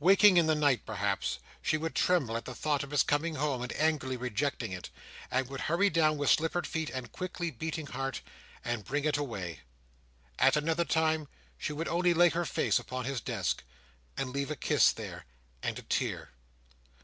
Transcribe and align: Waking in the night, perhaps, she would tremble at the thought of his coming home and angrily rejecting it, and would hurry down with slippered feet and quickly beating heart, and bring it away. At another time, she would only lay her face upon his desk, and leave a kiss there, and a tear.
Waking 0.00 0.36
in 0.38 0.46
the 0.46 0.56
night, 0.56 0.84
perhaps, 0.84 1.38
she 1.62 1.76
would 1.76 1.94
tremble 1.94 2.36
at 2.36 2.44
the 2.46 2.54
thought 2.56 2.82
of 2.82 2.90
his 2.90 3.04
coming 3.04 3.36
home 3.36 3.62
and 3.62 3.72
angrily 3.76 4.16
rejecting 4.16 4.72
it, 4.72 4.90
and 5.30 5.48
would 5.48 5.60
hurry 5.60 5.88
down 5.88 6.16
with 6.16 6.30
slippered 6.30 6.66
feet 6.66 6.90
and 6.90 7.12
quickly 7.12 7.52
beating 7.52 7.86
heart, 7.86 8.20
and 8.64 8.84
bring 8.84 9.04
it 9.04 9.16
away. 9.16 9.60
At 10.36 10.56
another 10.56 10.84
time, 10.84 11.28
she 11.56 11.72
would 11.72 11.86
only 11.86 12.12
lay 12.12 12.30
her 12.30 12.44
face 12.44 12.80
upon 12.80 13.04
his 13.04 13.20
desk, 13.20 13.62
and 14.16 14.30
leave 14.32 14.50
a 14.50 14.56
kiss 14.56 14.90
there, 14.90 15.26
and 15.62 15.78
a 15.78 15.82
tear. 15.82 16.30